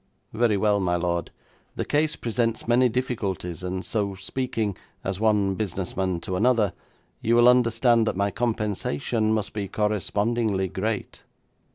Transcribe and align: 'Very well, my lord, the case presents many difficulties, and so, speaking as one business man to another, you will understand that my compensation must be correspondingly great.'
'Very 0.33 0.57
well, 0.57 0.79
my 0.79 0.95
lord, 0.95 1.29
the 1.75 1.85
case 1.85 2.15
presents 2.15 2.67
many 2.67 2.89
difficulties, 2.89 3.61
and 3.61 3.85
so, 3.85 4.15
speaking 4.15 4.75
as 5.03 5.19
one 5.19 5.53
business 5.53 5.95
man 5.95 6.19
to 6.21 6.35
another, 6.35 6.73
you 7.21 7.35
will 7.35 7.47
understand 7.47 8.07
that 8.07 8.17
my 8.17 8.31
compensation 8.31 9.31
must 9.31 9.53
be 9.53 9.67
correspondingly 9.67 10.67
great.' 10.67 11.21